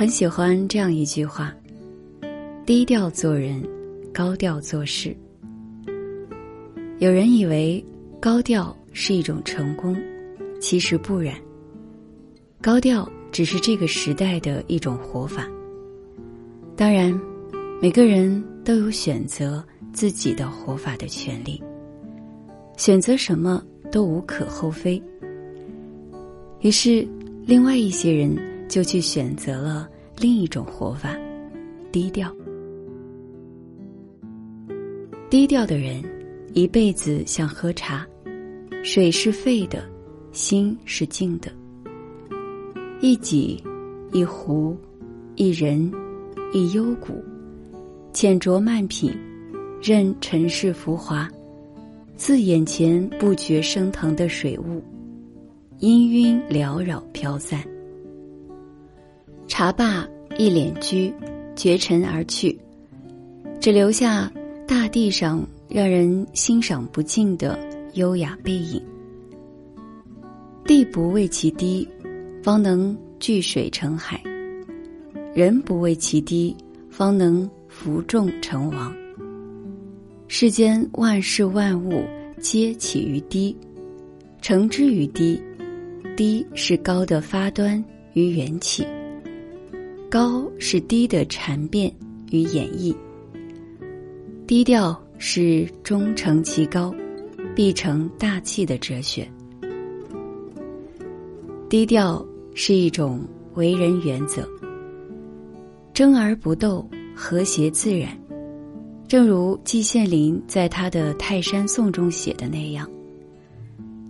[0.00, 1.54] 很喜欢这样一句话
[2.64, 3.62] ：“低调做人，
[4.14, 5.14] 高调做事。”
[7.00, 7.84] 有人以为
[8.18, 9.94] 高调是一种成功，
[10.58, 11.34] 其实不然。
[12.62, 15.46] 高调只是这个时代的一种活法。
[16.74, 17.12] 当然，
[17.82, 19.62] 每个人都有选择
[19.92, 21.62] 自己的活法的权利，
[22.78, 23.62] 选择什么
[23.92, 24.98] 都无可厚非。
[26.60, 27.06] 于是，
[27.44, 28.34] 另外一些人
[28.66, 29.88] 就去选择了
[30.20, 31.16] 另一种活法——
[31.90, 32.30] 低调。
[35.28, 36.00] 低调的人。
[36.52, 38.04] 一辈子像喝茶，
[38.82, 39.88] 水是沸的，
[40.32, 41.48] 心是静的。
[43.00, 43.62] 一己，
[44.10, 44.76] 一壶，
[45.36, 45.88] 一人，
[46.52, 47.22] 一幽谷，
[48.12, 49.16] 浅酌慢品，
[49.80, 51.30] 任尘世浮华，
[52.16, 54.82] 自眼前不觉升腾的水雾，
[55.78, 57.62] 氤氲缭绕飘散。
[59.50, 61.12] 茶罢一敛居，
[61.54, 62.58] 绝尘而去，
[63.60, 64.32] 只留下
[64.66, 65.46] 大地上。
[65.72, 67.56] 让人欣赏不尽的
[67.94, 68.82] 优雅背影。
[70.64, 71.88] 地不为其低，
[72.42, 74.18] 方能聚水成海；
[75.32, 76.56] 人不为其低，
[76.90, 78.92] 方能服众成王。
[80.26, 82.02] 世间万事万物
[82.40, 83.56] 皆起于低，
[84.42, 85.40] 成之于低。
[86.16, 87.82] 低是高的发端
[88.14, 88.84] 与缘起，
[90.10, 91.90] 高是低的禅变
[92.30, 92.94] 与演绎。
[94.46, 95.00] 低调。
[95.22, 96.94] 是终成其高，
[97.54, 99.30] 必成大器的哲学。
[101.68, 103.20] 低调是一种
[103.52, 104.48] 为人原则，
[105.92, 108.18] 争而不斗，和谐自然。
[109.06, 112.88] 正如季羡林在他的《泰山颂》中写的那样，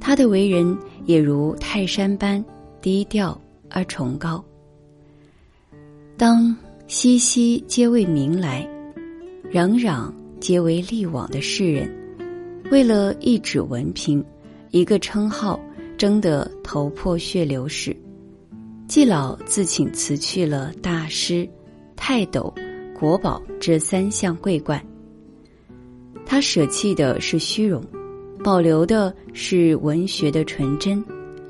[0.00, 2.42] 他的为人也如泰山般
[2.80, 4.42] 低调而崇高。
[6.16, 8.68] 当熙熙皆为名来，
[9.52, 10.12] 攘攘。
[10.40, 11.90] 皆为利往的世人，
[12.70, 14.22] 为了一纸文凭、
[14.72, 15.58] 一个称号，
[15.96, 17.96] 争得头破血流时，
[18.86, 21.48] 季老自请辞去了大师、
[21.96, 22.52] 泰斗、
[22.92, 24.84] 国宝这三项桂冠。
[26.26, 27.82] 他舍弃的是虚荣，
[28.44, 31.02] 保留的是文学的纯真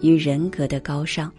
[0.02, 1.32] 与人格的高尚。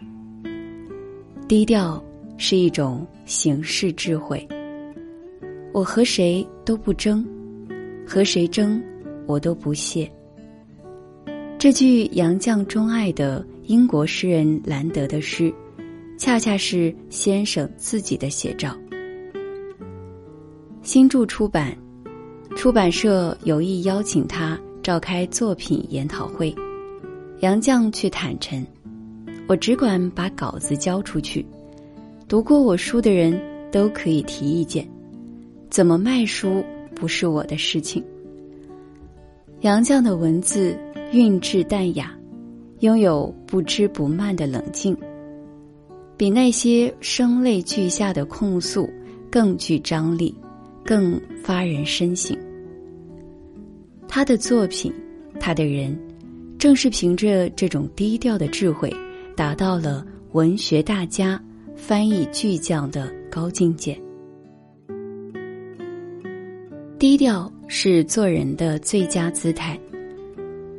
[1.47, 2.03] 低调
[2.37, 4.47] 是一种行事智慧。
[5.73, 7.25] 我和谁都不争。
[8.07, 8.79] 和谁争，
[9.25, 10.07] 我都不屑。
[11.57, 15.51] 这句杨绛钟爱的英国诗人兰德的诗，
[16.15, 18.77] 恰恰是先生自己的写照。
[20.83, 21.75] 新著出版，
[22.55, 26.53] 出版社有意邀请他召开作品研讨会，
[27.39, 28.63] 杨绛却坦陈
[29.49, 31.43] ：“我只管把稿子交出去，
[32.27, 33.39] 读过我书的人
[33.71, 34.87] 都可以提意见，
[35.69, 36.63] 怎么卖书？”
[36.95, 38.01] 不是我的事情。
[39.61, 40.73] 杨绛的文字
[41.11, 42.17] 韵致淡雅，
[42.79, 44.95] 拥有不知不慢的冷静，
[46.15, 48.89] 比那些声泪俱下的控诉
[49.29, 50.33] 更具张力，
[50.85, 52.35] 更发人深省。
[54.07, 54.93] 他的作品，
[55.37, 55.99] 他的人，
[56.57, 58.89] 正是凭着这种低调的智慧，
[59.35, 61.43] 达到了文学大家、
[61.75, 63.99] 翻译巨匠的高境界。
[66.97, 69.79] 低调是做人的最佳姿态。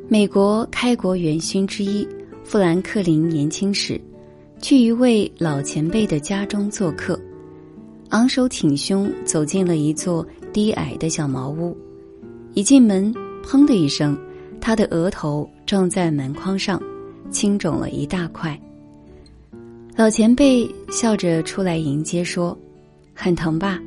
[0.09, 2.07] 美国开国元勋之一
[2.43, 3.99] 富兰克林年轻时，
[4.59, 7.19] 去一位老前辈的家中做客，
[8.09, 11.77] 昂首挺胸走进了一座低矮的小茅屋。
[12.53, 13.13] 一进门，
[13.43, 14.17] 砰的一声，
[14.59, 16.81] 他的额头撞在门框上，
[17.29, 18.59] 青肿了一大块。
[19.97, 22.55] 老前辈笑着出来迎接，说
[23.15, 23.81] ：“很疼吧？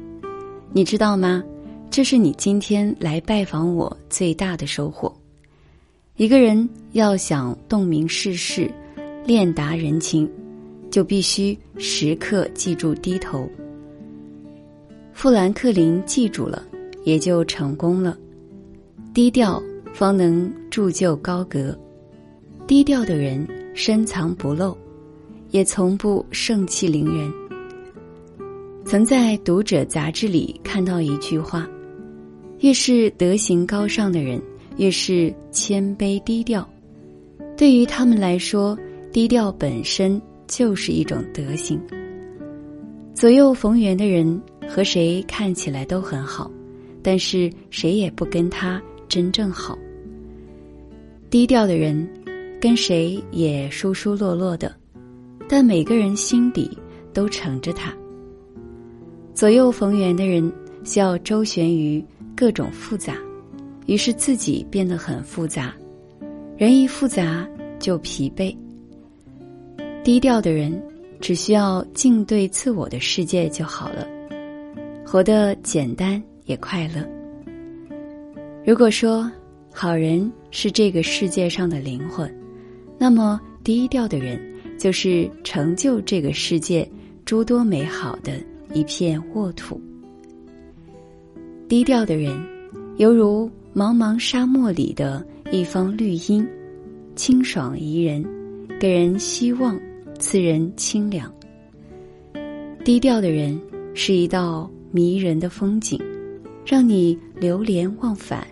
[0.73, 1.41] 你知道吗？”
[1.89, 5.15] 这是你今天来拜访我最大的收获。
[6.17, 8.69] 一个人要想洞明世事、
[9.25, 10.29] 练达人情，
[10.91, 13.49] 就必须时刻记住低头。
[15.13, 16.61] 富兰克林记住了，
[17.05, 18.19] 也就成功了。
[19.15, 19.63] 低调
[19.95, 21.79] 方能铸就高阁，
[22.67, 23.47] 低调的人
[23.77, 24.77] 深藏不露，
[25.51, 27.33] 也从不盛气凌人。
[28.85, 31.69] 曾在《读者》杂志里看到一句话。
[32.61, 34.39] 越是德行高尚的人，
[34.77, 36.69] 越是谦卑低调。
[37.57, 38.79] 对于他们来说，
[39.11, 41.81] 低调本身就是一种德行。
[43.15, 44.39] 左右逢源的人
[44.69, 46.51] 和谁看起来都很好，
[47.03, 49.79] 但是谁也不跟他真正好。
[51.31, 52.07] 低调的人，
[52.61, 54.75] 跟谁也疏疏落落的，
[55.53, 56.79] 但每个人心底
[57.13, 57.93] 都盛着他，
[59.35, 60.51] 左右逢源的人
[60.85, 62.03] 需要周旋于
[62.37, 63.17] 各种复杂，
[63.87, 65.75] 于是自己变得很复杂。
[66.57, 67.45] 人一复杂
[67.81, 68.57] 就疲惫。
[70.05, 70.81] 低调的人
[71.21, 74.07] 只需要静对自我的世界就好了，
[75.05, 77.05] 活得简单也快乐。
[78.65, 79.29] 如果说
[79.73, 82.33] 好人是这个世界上的灵魂，
[82.97, 84.41] 那么低调的人
[84.81, 86.89] 就是成就这个世界
[87.27, 88.33] 诸多美好的
[88.73, 89.79] 一片沃土。
[91.69, 92.35] 低调的人，
[92.97, 96.49] 犹如茫茫沙漠里的一方绿荫，
[97.15, 98.25] 清爽宜人，
[98.81, 99.79] 给人希望。
[100.19, 101.33] 赐人清凉。
[102.85, 103.59] 低调的人
[103.95, 105.99] 是一道迷人的风景，
[106.63, 108.47] 让你流连忘返，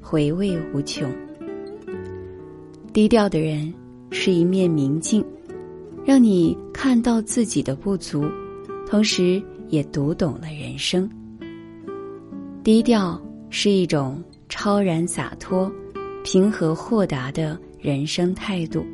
[0.00, 1.08] 回味无穷。
[2.92, 3.72] 低调的人
[4.10, 5.24] 是一面明镜，
[6.04, 8.24] 让你看到自己的不足，
[8.86, 11.08] 同时也读懂了人生。
[12.62, 15.72] 低调是一种超然洒脱、
[16.22, 18.84] 平和豁达的人生态度。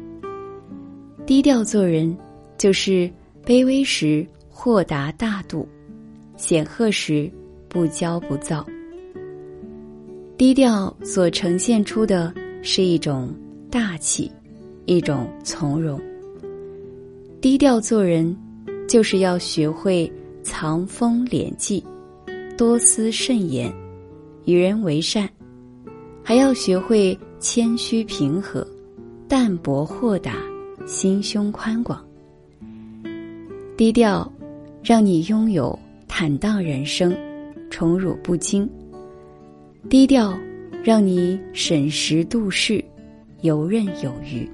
[1.27, 2.17] 低调做人，
[2.57, 3.11] 就是
[3.45, 5.69] 卑微时豁达大度，
[6.37, 7.31] 显赫时
[7.69, 8.65] 不骄不躁。
[10.37, 13.33] 低调所呈现出的是一种
[13.71, 14.31] 大气，
[14.87, 16.01] 一种从容。
[17.41, 18.37] 低调做人，
[18.87, 21.83] 就是要学会藏锋敛迹，
[22.55, 23.73] 多思慎言，
[24.45, 25.27] 与人为善，
[26.23, 28.67] 还要学会谦虚平和，
[29.27, 30.35] 淡泊豁达。
[30.87, 32.05] 心胸宽广，
[33.77, 34.31] 低调，
[34.83, 35.79] 让你拥有
[36.09, 37.17] 坦荡人生，
[37.71, 38.69] 宠辱不惊；
[39.89, 40.37] 低调，
[40.83, 42.85] 让你审时度势，
[43.43, 44.51] 游刃有余。